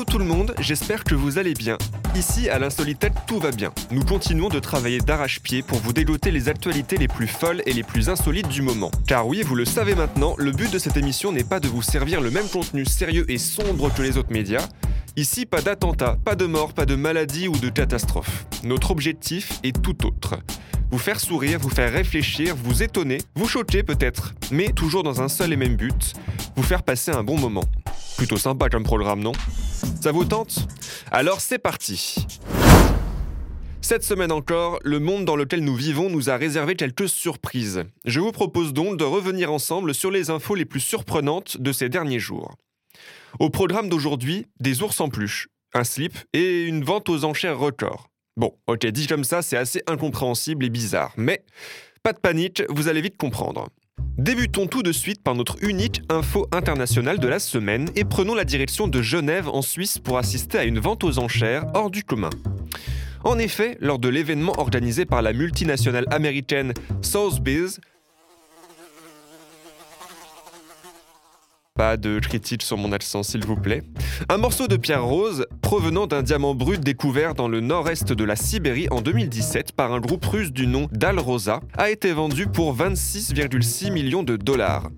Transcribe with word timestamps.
Hello 0.00 0.06
tout 0.10 0.18
le 0.18 0.24
monde, 0.24 0.54
j'espère 0.58 1.04
que 1.04 1.14
vous 1.14 1.36
allez 1.36 1.52
bien. 1.52 1.76
Ici, 2.14 2.48
à 2.48 2.58
l'Insolitette, 2.58 3.12
tout 3.26 3.38
va 3.38 3.50
bien. 3.50 3.70
Nous 3.90 4.02
continuons 4.02 4.48
de 4.48 4.58
travailler 4.58 4.98
d'arrache-pied 4.98 5.60
pour 5.60 5.76
vous 5.76 5.92
dégoter 5.92 6.30
les 6.30 6.48
actualités 6.48 6.96
les 6.96 7.06
plus 7.06 7.26
folles 7.26 7.62
et 7.66 7.74
les 7.74 7.82
plus 7.82 8.08
insolites 8.08 8.48
du 8.48 8.62
moment. 8.62 8.90
Car 9.06 9.26
oui, 9.26 9.42
vous 9.42 9.54
le 9.54 9.66
savez 9.66 9.94
maintenant, 9.94 10.34
le 10.38 10.52
but 10.52 10.72
de 10.72 10.78
cette 10.78 10.96
émission 10.96 11.32
n'est 11.32 11.44
pas 11.44 11.60
de 11.60 11.68
vous 11.68 11.82
servir 11.82 12.22
le 12.22 12.30
même 12.30 12.48
contenu 12.48 12.86
sérieux 12.86 13.30
et 13.30 13.36
sombre 13.36 13.92
que 13.92 14.00
les 14.00 14.16
autres 14.16 14.32
médias. 14.32 14.66
Ici, 15.16 15.44
pas 15.44 15.60
d'attentat, 15.60 16.16
pas 16.24 16.34
de 16.34 16.46
mort, 16.46 16.72
pas 16.72 16.86
de 16.86 16.94
maladie 16.94 17.46
ou 17.46 17.58
de 17.58 17.68
catastrophe. 17.68 18.46
Notre 18.64 18.92
objectif 18.92 19.60
est 19.64 19.82
tout 19.82 20.06
autre. 20.06 20.38
Vous 20.90 20.98
faire 20.98 21.20
sourire, 21.20 21.58
vous 21.58 21.68
faire 21.68 21.92
réfléchir, 21.92 22.56
vous 22.56 22.82
étonner, 22.82 23.18
vous 23.34 23.46
choquer 23.46 23.82
peut-être, 23.82 24.32
mais 24.50 24.72
toujours 24.72 25.02
dans 25.02 25.20
un 25.20 25.28
seul 25.28 25.52
et 25.52 25.56
même 25.56 25.76
but, 25.76 26.14
vous 26.56 26.62
faire 26.62 26.84
passer 26.84 27.10
un 27.10 27.22
bon 27.22 27.38
moment. 27.38 27.64
Plutôt 28.16 28.38
sympa 28.38 28.70
comme 28.70 28.84
programme, 28.84 29.20
non? 29.20 29.32
Ça 30.00 30.12
vous 30.12 30.24
tente? 30.24 30.66
Alors 31.10 31.40
c'est 31.40 31.58
parti 31.58 32.26
cette 33.90 34.04
semaine 34.04 34.30
encore, 34.30 34.78
le 34.84 35.00
monde 35.00 35.24
dans 35.24 35.34
lequel 35.34 35.64
nous 35.64 35.74
vivons 35.74 36.10
nous 36.10 36.30
a 36.30 36.36
réservé 36.36 36.76
quelques 36.76 37.08
surprises. 37.08 37.82
Je 38.04 38.20
vous 38.20 38.30
propose 38.30 38.72
donc 38.72 38.96
de 38.96 39.02
revenir 39.02 39.52
ensemble 39.52 39.94
sur 39.94 40.12
les 40.12 40.30
infos 40.30 40.54
les 40.54 40.64
plus 40.64 40.78
surprenantes 40.78 41.60
de 41.60 41.72
ces 41.72 41.88
derniers 41.88 42.20
jours. 42.20 42.54
Au 43.40 43.50
programme 43.50 43.88
d'aujourd'hui, 43.88 44.46
des 44.60 44.82
ours 44.82 45.00
en 45.00 45.08
peluche, 45.08 45.48
un 45.74 45.82
slip 45.82 46.16
et 46.32 46.62
une 46.62 46.84
vente 46.84 47.08
aux 47.08 47.24
enchères 47.24 47.58
record. 47.58 48.10
Bon, 48.36 48.52
ok, 48.68 48.86
dit 48.86 49.08
comme 49.08 49.24
ça, 49.24 49.42
c'est 49.42 49.56
assez 49.56 49.82
incompréhensible 49.88 50.64
et 50.64 50.70
bizarre, 50.70 51.12
mais 51.16 51.42
pas 52.04 52.12
de 52.12 52.20
panique, 52.20 52.62
vous 52.68 52.86
allez 52.86 53.00
vite 53.00 53.16
comprendre. 53.16 53.70
Débutons 54.18 54.66
tout 54.66 54.82
de 54.82 54.92
suite 54.92 55.22
par 55.22 55.34
notre 55.34 55.56
unique 55.62 56.02
info 56.08 56.46
internationale 56.52 57.18
de 57.18 57.28
la 57.28 57.38
semaine 57.38 57.88
et 57.96 58.04
prenons 58.04 58.34
la 58.34 58.44
direction 58.44 58.88
de 58.88 59.00
Genève 59.00 59.48
en 59.48 59.62
Suisse 59.62 59.98
pour 59.98 60.18
assister 60.18 60.58
à 60.58 60.64
une 60.64 60.78
vente 60.78 61.04
aux 61.04 61.18
enchères 61.18 61.64
hors 61.74 61.90
du 61.90 62.04
commun. 62.04 62.30
En 63.24 63.38
effet, 63.38 63.76
lors 63.80 63.98
de 63.98 64.08
l'événement 64.08 64.58
organisé 64.58 65.04
par 65.04 65.22
la 65.22 65.32
multinationale 65.32 66.06
américaine 66.10 66.72
Sotheby's, 67.02 67.80
Pas 71.80 71.96
de 71.96 72.18
critique 72.18 72.62
sur 72.62 72.76
mon 72.76 72.92
accent, 72.92 73.22
s'il 73.22 73.46
vous 73.46 73.56
plaît. 73.56 73.82
Un 74.28 74.36
morceau 74.36 74.68
de 74.68 74.76
pierre 74.76 75.02
rose 75.02 75.46
provenant 75.70 76.08
d'un 76.08 76.22
diamant 76.22 76.56
brut 76.56 76.80
découvert 76.80 77.36
dans 77.36 77.46
le 77.46 77.60
nord-est 77.60 78.12
de 78.12 78.24
la 78.24 78.34
Sibérie 78.34 78.88
en 78.90 79.02
2017 79.02 79.70
par 79.70 79.92
un 79.92 80.00
groupe 80.00 80.24
russe 80.24 80.50
du 80.50 80.66
nom 80.66 80.88
d'Alrosa 80.90 81.60
a 81.78 81.90
été 81.90 82.12
vendu 82.12 82.48
pour 82.48 82.74
26,6 82.76 83.92
millions 83.92 84.24
de 84.24 84.36
dollars. 84.36 84.90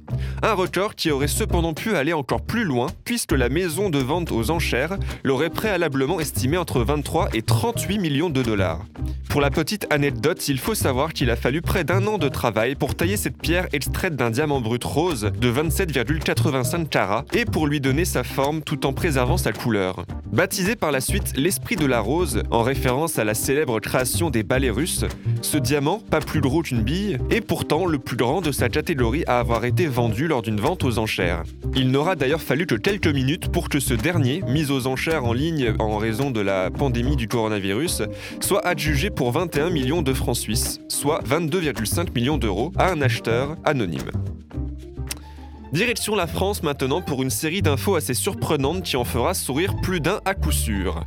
Un 0.42 0.55
record 0.55 0.95
qui 0.95 1.11
aurait 1.11 1.29
cependant 1.29 1.75
pu 1.75 1.95
aller 1.95 2.14
encore 2.14 2.41
plus 2.41 2.64
loin 2.64 2.87
puisque 3.05 3.33
la 3.33 3.51
maison 3.51 3.91
de 3.91 3.98
vente 3.98 4.33
aux 4.33 4.51
enchères 4.51 4.97
l'aurait 5.25 5.51
préalablement 5.51 6.20
estimé 6.20 6.56
entre 6.56 6.81
23 6.81 7.29
et 7.34 7.42
38 7.42 7.98
millions 7.98 8.31
de 8.31 8.42
dollars. 8.42 8.81
Pour 9.29 9.42
la 9.42 9.51
petite 9.51 9.86
anecdote, 9.91 10.48
il 10.48 10.59
faut 10.59 10.75
savoir 10.75 11.12
qu'il 11.12 11.29
a 11.29 11.36
fallu 11.36 11.61
près 11.61 11.84
d'un 11.84 12.07
an 12.07 12.17
de 12.17 12.31
travail 12.31 12.77
pour 12.77 12.95
tailler 12.95 13.19
cette 13.19 13.36
pierre 13.36 13.69
extraite 13.75 14.17
d'un 14.17 14.31
diamant 14.31 14.62
brut 14.62 14.84
rose 14.84 15.33
de 15.39 15.53
27,85 15.53 16.89
carats 16.89 17.27
et 17.34 17.45
pour 17.45 17.67
lui 17.67 17.83
donner 17.83 18.07
sa 18.07 18.25
forme 18.25 18.62
tout 18.62 18.86
en 18.86 18.95
préservant 18.95 19.36
sa 19.36 19.53
couleur. 19.53 20.07
Baptisé 20.33 20.77
par 20.77 20.92
la 20.92 21.02
suite 21.02 21.36
l'esprit 21.36 21.77
de 21.77 21.84
la 21.84 22.00
rose, 22.00 22.42
en 22.50 22.62
référence 22.62 23.19
à 23.19 23.25
la 23.25 23.34
célèbre 23.34 23.80
création 23.80 24.30
des 24.30 24.42
ballets 24.42 24.70
russes, 24.70 25.05
ce 25.42 25.58
diamant, 25.58 25.98
pas 25.98 26.20
plus 26.20 26.40
gros 26.40 26.62
qu'une 26.62 26.80
bille, 26.80 27.18
est 27.29 27.42
pourtant 27.42 27.84
le 27.84 27.98
plus 27.98 28.17
grand 28.17 28.40
de 28.40 28.51
sa 28.51 28.70
catégorie 28.70 29.24
à 29.27 29.40
avoir 29.40 29.67
été 29.67 29.86
vendu 29.86 30.29
lors 30.29 30.40
d'une 30.40 30.58
vente 30.58 30.84
aux 30.84 30.98
enchères. 30.98 31.42
Il 31.77 31.90
n'aura 31.90 32.17
d'ailleurs 32.17 32.40
fallu 32.40 32.64
que 32.64 32.77
quelques 32.77 33.08
minutes 33.08 33.52
pour 33.52 33.68
que 33.68 33.79
ce 33.79 33.92
dernier, 33.92 34.40
mis 34.48 34.70
aux 34.70 34.86
enchères 34.86 35.27
en 35.27 35.34
ligne 35.34 35.74
en 35.79 35.98
raison 35.98 36.30
de 36.30 36.40
la 36.40 36.70
pandémie 36.70 37.17
du 37.17 37.28
coronavirus, 37.28 38.02
soit 38.40 38.67
adjugé 38.67 39.11
pour 39.11 39.33
21 39.33 39.68
millions 39.68 40.01
de 40.01 40.14
francs 40.14 40.39
suisses, 40.39 40.80
soit 40.89 41.23
22,5 41.24 42.14
millions 42.14 42.39
d'euros, 42.39 42.73
à 42.78 42.90
un 42.90 43.02
acheteur 43.02 43.57
anonyme. 43.64 44.11
Direction 45.72 46.14
la 46.14 46.27
France 46.27 46.62
maintenant 46.62 47.00
pour 47.00 47.22
une 47.22 47.30
série 47.30 47.62
d'infos 47.62 47.94
assez 47.94 48.12
surprenantes 48.12 48.83
qui 48.83 48.98
en 48.98 49.05
fera 49.05 49.33
sourire 49.33 49.74
plus 49.80 50.00
d'un 50.00 50.20
à 50.27 50.34
coup 50.34 50.52
sûr. 50.52 51.02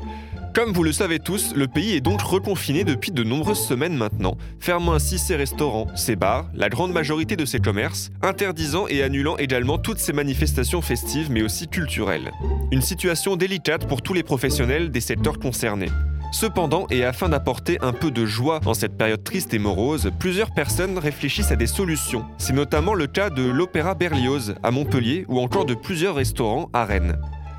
Comme 0.56 0.72
vous 0.72 0.82
le 0.82 0.92
savez 0.92 1.20
tous, 1.20 1.54
le 1.54 1.68
pays 1.68 1.94
est 1.94 2.02
donc 2.02 2.20
reconfiné 2.22 2.84
depuis 2.84 3.12
de 3.12 3.24
nombreuses 3.24 3.64
semaines 3.64 3.96
maintenant, 3.96 4.38
fermant 4.60 4.94
ainsi 4.94 5.20
ses 5.20 5.36
restaurants, 5.36 5.86
ses 5.96 6.16
bars, 6.16 6.50
la 6.56 6.70
grande 6.70 6.94
majorité 6.94 7.36
de 7.36 7.46
ses 7.46 7.60
commerces, 7.60 8.10
interdisant 8.24 8.88
et 8.88 9.04
annulant 9.04 9.38
également 9.38 9.78
toutes 9.78 10.00
ses 10.00 10.14
manifestations 10.14 10.82
festives 10.82 11.30
mais 11.30 11.44
aussi 11.44 11.68
culturelles. 11.68 12.32
Une 12.72 12.82
situation 12.82 13.36
délicate 13.36 13.88
pour 13.88 14.02
tous 14.02 14.14
les 14.14 14.24
professionnels 14.24 14.90
des 14.90 15.02
secteurs 15.02 15.38
concernés. 15.38 15.92
Cependant, 16.32 16.88
et 16.90 17.04
afin 17.04 17.30
d'apporter 17.30 17.78
un 17.82 17.94
peu 17.94 18.12
de 18.12 18.26
joie 18.26 18.60
en 18.66 18.74
cette 18.74 18.98
période 18.98 19.24
triste 19.24 19.54
et 19.54 19.60
morose, 19.60 20.12
plusieurs 20.20 20.54
personnes 20.54 20.98
réfléchissent 20.98 21.52
à 21.52 21.56
des 21.56 21.68
solutions. 21.68 22.26
C'est 22.38 22.54
notamment 22.54 22.94
le 22.94 23.08
cas 23.08 23.30
de 23.30 23.44
l'Opéra 23.44 23.96
Berlioz 23.96 24.56
à 24.64 24.72
Montpellier 24.72 25.26
ou 25.28 25.40
encore 25.40 25.66
de 25.66 25.74
plusieurs 25.74 26.16
restaurants 26.16 26.70
à 26.74 26.86
Rennes. 26.86 27.18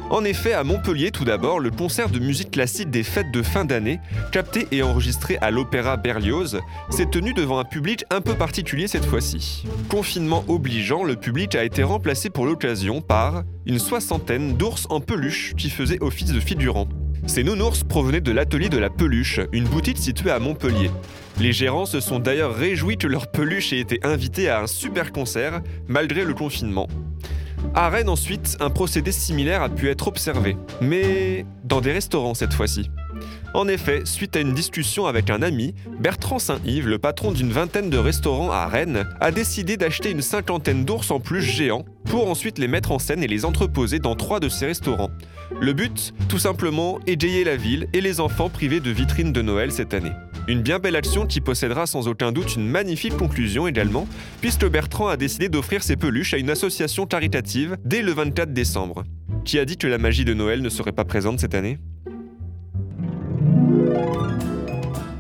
En 0.08 0.24
effet, 0.24 0.52
à 0.52 0.62
Montpellier, 0.62 1.10
tout 1.10 1.24
d'abord, 1.24 1.58
le 1.58 1.70
concert 1.70 2.08
de 2.08 2.20
musique 2.20 2.52
classique 2.52 2.90
des 2.90 3.02
fêtes 3.02 3.32
de 3.32 3.42
fin 3.42 3.64
d'année, 3.64 3.98
capté 4.30 4.68
et 4.70 4.82
enregistré 4.82 5.36
à 5.40 5.50
l'Opéra 5.50 5.96
Berlioz, 5.96 6.60
s'est 6.90 7.10
tenu 7.10 7.34
devant 7.34 7.58
un 7.58 7.64
public 7.64 8.04
un 8.10 8.20
peu 8.20 8.34
particulier 8.34 8.86
cette 8.86 9.04
fois-ci. 9.04 9.64
Confinement 9.88 10.44
obligeant, 10.46 11.02
le 11.02 11.16
public 11.16 11.56
a 11.56 11.64
été 11.64 11.82
remplacé 11.82 12.30
pour 12.30 12.46
l'occasion 12.46 13.00
par 13.00 13.42
une 13.66 13.80
soixantaine 13.80 14.56
d'ours 14.56 14.86
en 14.90 15.00
peluche 15.00 15.54
qui 15.56 15.70
faisaient 15.70 16.00
office 16.00 16.32
de 16.32 16.40
figurants. 16.40 16.88
Ces 17.26 17.42
nounours 17.42 17.82
provenaient 17.84 18.20
de 18.20 18.32
l'atelier 18.32 18.68
de 18.68 18.78
la 18.78 18.90
peluche, 18.90 19.40
une 19.52 19.64
boutique 19.64 19.98
située 19.98 20.30
à 20.30 20.38
Montpellier. 20.38 20.90
Les 21.38 21.52
gérants 21.52 21.86
se 21.86 22.00
sont 22.00 22.18
d'ailleurs 22.18 22.54
réjouis 22.54 22.96
que 22.96 23.06
leur 23.06 23.26
peluche 23.30 23.72
ait 23.72 23.80
été 23.80 23.98
invitée 24.02 24.48
à 24.48 24.62
un 24.62 24.66
super 24.66 25.12
concert, 25.12 25.60
malgré 25.88 26.24
le 26.24 26.34
confinement. 26.34 26.88
À 27.74 27.88
Rennes 27.88 28.08
ensuite, 28.08 28.56
un 28.60 28.70
procédé 28.70 29.12
similaire 29.12 29.62
a 29.62 29.68
pu 29.68 29.90
être 29.90 30.08
observé, 30.08 30.56
mais 30.80 31.44
dans 31.64 31.80
des 31.80 31.92
restaurants 31.92 32.34
cette 32.34 32.54
fois-ci. 32.54 32.90
En 33.54 33.68
effet, 33.68 34.02
suite 34.04 34.36
à 34.36 34.40
une 34.40 34.52
discussion 34.52 35.06
avec 35.06 35.30
un 35.30 35.40
ami, 35.40 35.74
Bertrand 35.98 36.38
Saint-Yves, 36.38 36.88
le 36.88 36.98
patron 36.98 37.32
d'une 37.32 37.52
vingtaine 37.52 37.88
de 37.88 37.98
restaurants 37.98 38.50
à 38.50 38.66
Rennes, 38.66 39.08
a 39.20 39.30
décidé 39.30 39.76
d'acheter 39.76 40.10
une 40.10 40.20
cinquantaine 40.20 40.84
d'ours 40.84 41.10
en 41.10 41.20
plus 41.20 41.42
géants 41.42 41.84
pour 42.04 42.28
ensuite 42.28 42.58
les 42.58 42.68
mettre 42.68 42.92
en 42.92 42.98
scène 42.98 43.22
et 43.22 43.28
les 43.28 43.44
entreposer 43.44 43.98
dans 43.98 44.14
trois 44.14 44.40
de 44.40 44.48
ses 44.48 44.66
restaurants. 44.66 45.10
Le 45.60 45.72
but? 45.72 46.12
Tout 46.28 46.38
simplement 46.38 46.98
égayer 47.06 47.44
la 47.44 47.56
ville 47.56 47.88
et 47.92 48.00
les 48.00 48.20
enfants 48.20 48.50
privés 48.50 48.80
de 48.80 48.90
vitrines 48.90 49.32
de 49.32 49.42
Noël 49.42 49.72
cette 49.72 49.94
année. 49.94 50.12
Une 50.48 50.62
bien 50.62 50.78
belle 50.78 50.94
action 50.94 51.26
qui 51.26 51.40
possédera 51.40 51.86
sans 51.86 52.06
aucun 52.06 52.30
doute 52.30 52.54
une 52.54 52.68
magnifique 52.68 53.16
conclusion 53.16 53.66
également, 53.66 54.06
puisque 54.40 54.64
Bertrand 54.64 55.08
a 55.08 55.16
décidé 55.16 55.48
d'offrir 55.48 55.82
ses 55.82 55.96
peluches 55.96 56.34
à 56.34 56.38
une 56.38 56.50
association 56.50 57.04
caritative 57.04 57.76
dès 57.84 58.00
le 58.00 58.12
24 58.12 58.52
décembre. 58.52 59.02
Qui 59.44 59.58
a 59.58 59.64
dit 59.64 59.76
que 59.76 59.88
la 59.88 59.98
magie 59.98 60.24
de 60.24 60.34
Noël 60.34 60.62
ne 60.62 60.68
serait 60.68 60.92
pas 60.92 61.04
présente 61.04 61.40
cette 61.40 61.56
année? 61.56 61.78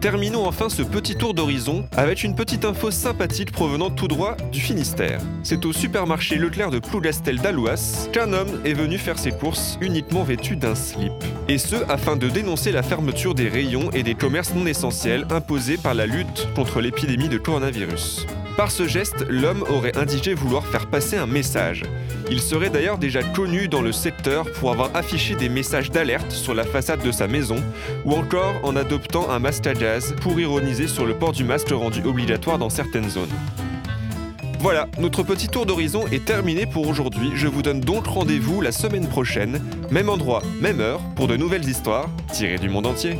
Terminons 0.00 0.46
enfin 0.46 0.68
ce 0.68 0.82
petit 0.82 1.16
tour 1.16 1.32
d'horizon 1.32 1.88
avec 1.96 2.22
une 2.22 2.34
petite 2.34 2.64
info 2.64 2.90
sympathique 2.90 3.50
provenant 3.50 3.90
tout 3.90 4.08
droit 4.08 4.36
du 4.52 4.60
Finistère. 4.60 5.20
C'est 5.42 5.64
au 5.64 5.72
supermarché 5.72 6.36
Leclerc 6.36 6.70
de 6.70 6.78
Plougastel 6.78 7.40
d'Alouas 7.40 8.08
qu'un 8.12 8.32
homme 8.32 8.60
est 8.64 8.74
venu 8.74 8.98
faire 8.98 9.18
ses 9.18 9.32
courses 9.32 9.78
uniquement 9.80 10.22
vêtu 10.22 10.56
d'un 10.56 10.74
slip. 10.74 11.12
Et 11.48 11.58
ce, 11.58 11.76
afin 11.88 12.16
de 12.16 12.28
dénoncer 12.28 12.72
la 12.72 12.82
fermeture 12.82 13.34
des 13.34 13.48
rayons 13.48 13.90
et 13.92 14.02
des 14.02 14.14
commerces 14.14 14.54
non 14.54 14.66
essentiels 14.66 15.26
imposés 15.30 15.78
par 15.78 15.94
la 15.94 16.06
lutte 16.06 16.48
contre 16.54 16.80
l'épidémie 16.80 17.28
de 17.28 17.38
coronavirus. 17.38 18.26
Par 18.56 18.70
ce 18.70 18.88
geste, 18.88 19.26
l'homme 19.28 19.64
aurait 19.68 19.98
indiqué 19.98 20.32
vouloir 20.32 20.66
faire 20.66 20.86
passer 20.86 21.16
un 21.18 21.26
message. 21.26 21.82
Il 22.30 22.40
serait 22.40 22.70
d'ailleurs 22.70 22.96
déjà 22.96 23.22
connu 23.22 23.68
dans 23.68 23.82
le 23.82 23.92
secteur 23.92 24.50
pour 24.50 24.70
avoir 24.70 24.90
affiché 24.96 25.34
des 25.34 25.50
messages 25.50 25.90
d'alerte 25.90 26.30
sur 26.30 26.54
la 26.54 26.64
façade 26.64 27.02
de 27.02 27.12
sa 27.12 27.28
maison, 27.28 27.56
ou 28.06 28.14
encore 28.14 28.54
en 28.62 28.74
adoptant 28.74 29.28
un 29.28 29.38
masque 29.40 29.66
à 29.66 29.74
jazz 29.74 30.14
pour 30.22 30.40
ironiser 30.40 30.88
sur 30.88 31.04
le 31.04 31.12
port 31.12 31.32
du 31.32 31.44
masque 31.44 31.70
rendu 31.70 32.02
obligatoire 32.02 32.56
dans 32.56 32.70
certaines 32.70 33.10
zones. 33.10 33.28
Voilà, 34.60 34.88
notre 34.98 35.22
petit 35.22 35.48
tour 35.48 35.66
d'horizon 35.66 36.06
est 36.06 36.24
terminé 36.24 36.64
pour 36.64 36.88
aujourd'hui. 36.88 37.32
Je 37.34 37.48
vous 37.48 37.60
donne 37.60 37.80
donc 37.80 38.06
rendez-vous 38.06 38.62
la 38.62 38.72
semaine 38.72 39.06
prochaine, 39.06 39.60
même 39.90 40.08
endroit, 40.08 40.42
même 40.62 40.80
heure, 40.80 41.00
pour 41.14 41.28
de 41.28 41.36
nouvelles 41.36 41.68
histoires 41.68 42.08
tirées 42.32 42.58
du 42.58 42.70
monde 42.70 42.86
entier. 42.86 43.18